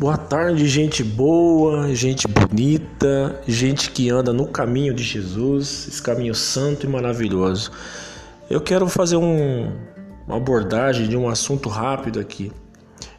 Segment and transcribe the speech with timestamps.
[0.00, 6.34] Boa tarde, gente boa, gente bonita, gente que anda no caminho de Jesus, esse caminho
[6.34, 7.70] santo e maravilhoso.
[8.48, 9.70] Eu quero fazer um,
[10.26, 12.50] uma abordagem de um assunto rápido aqui.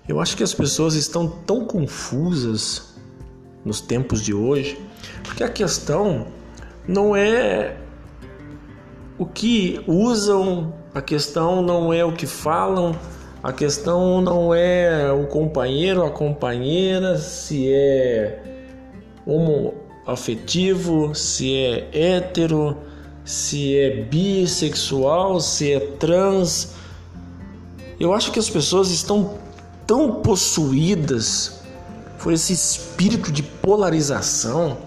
[0.08, 2.96] Eu acho que as pessoas estão tão confusas
[3.64, 4.76] nos tempos de hoje,
[5.24, 6.30] porque a questão
[6.88, 7.78] não é
[9.20, 12.96] o que usam, a questão não é o que falam,
[13.44, 18.40] a questão não é o companheiro, a companheira, se é
[19.26, 22.78] homoafetivo, se é hétero,
[23.26, 26.74] se é bissexual, se é trans.
[28.00, 29.36] Eu acho que as pessoas estão
[29.88, 31.62] tão possuídas
[32.22, 34.78] por esse espírito de polarização,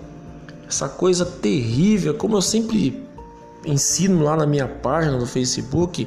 [0.69, 3.05] essa coisa terrível, como eu sempre
[3.67, 6.07] ensino lá na minha página do Facebook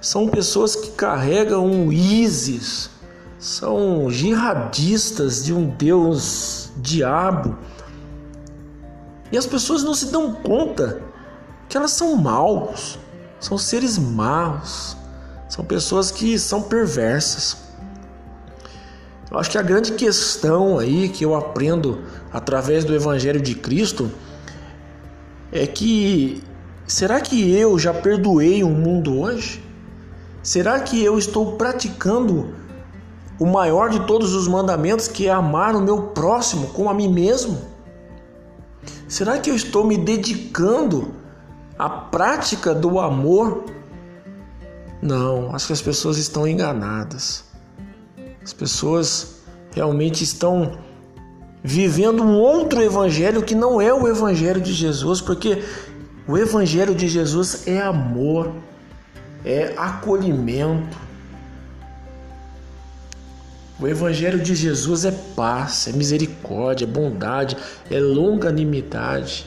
[0.00, 2.90] são pessoas que carregam um ISIS,
[3.38, 7.56] são jihadistas de um Deus diabo.
[9.30, 11.02] E as pessoas não se dão conta
[11.68, 12.98] que elas são maus,
[13.40, 14.96] são seres maus,
[15.48, 17.56] são pessoas que são perversas.
[19.30, 24.10] Eu acho que a grande questão aí que eu aprendo através do Evangelho de Cristo
[25.50, 26.42] é que
[26.86, 29.65] será que eu já perdoei o mundo hoje?
[30.46, 32.54] Será que eu estou praticando
[33.36, 37.08] o maior de todos os mandamentos, que é amar o meu próximo como a mim
[37.08, 37.60] mesmo?
[39.08, 41.12] Será que eu estou me dedicando
[41.76, 43.64] à prática do amor?
[45.02, 47.42] Não, acho que as pessoas estão enganadas.
[48.40, 49.40] As pessoas
[49.72, 50.78] realmente estão
[51.60, 55.64] vivendo um outro evangelho que não é o evangelho de Jesus, porque
[56.28, 58.52] o evangelho de Jesus é amor
[59.46, 60.98] é acolhimento.
[63.78, 67.56] O Evangelho de Jesus é paz, é misericórdia, é bondade,
[67.88, 69.46] é longanimidade.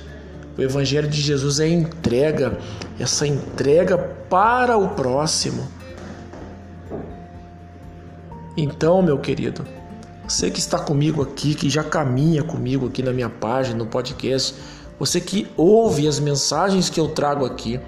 [0.58, 2.58] O Evangelho de Jesus é entrega,
[2.98, 5.68] essa entrega para o próximo.
[8.56, 9.66] Então, meu querido,
[10.26, 14.56] você que está comigo aqui, que já caminha comigo aqui na minha página, no podcast,
[14.98, 17.80] você que ouve as mensagens que eu trago aqui,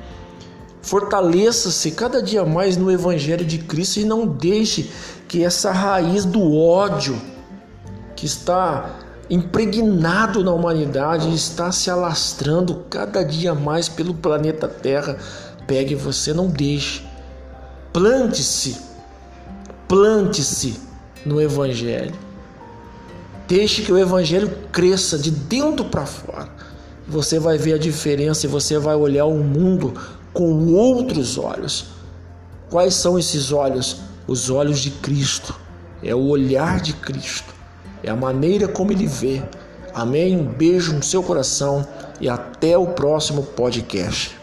[0.82, 4.90] Fortaleça-se cada dia mais no Evangelho de Cristo e não deixe
[5.28, 7.20] que essa raiz do ódio
[8.16, 9.00] que está
[9.30, 15.18] impregnado na humanidade está se alastrando cada dia mais pelo planeta Terra
[15.72, 17.02] pegue você, não deixe.
[17.94, 18.78] Plante-se,
[19.88, 20.80] plante-se
[21.26, 22.16] no Evangelho.
[23.48, 26.50] Deixe que o Evangelho cresça de dentro para fora.
[27.08, 29.94] Você vai ver a diferença e você vai olhar o mundo
[30.34, 31.88] com outros olhos.
[32.70, 33.98] Quais são esses olhos?
[34.28, 35.56] Os olhos de Cristo.
[36.04, 37.54] É o olhar de Cristo.
[38.04, 39.44] É a maneira como ele vê.
[39.94, 40.38] Amém?
[40.38, 41.86] Um beijo no seu coração
[42.20, 44.41] e até o próximo podcast.